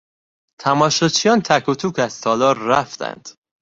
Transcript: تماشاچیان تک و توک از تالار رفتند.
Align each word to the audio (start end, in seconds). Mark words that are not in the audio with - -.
تماشاچیان 0.61 1.41
تک 1.41 1.69
و 1.69 1.75
توک 1.75 1.99
از 1.99 2.21
تالار 2.21 2.57
رفتند. 2.63 3.29